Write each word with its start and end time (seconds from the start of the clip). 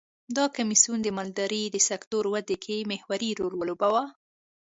دا 0.37 0.45
کمېسیون 0.57 0.99
د 1.03 1.07
مالدارۍ 1.17 1.63
د 1.69 1.77
سکتور 1.89 2.23
ودې 2.33 2.57
کې 2.63 2.87
محوري 2.91 3.31
رول 3.39 3.53
ولوباوه. 3.57 4.03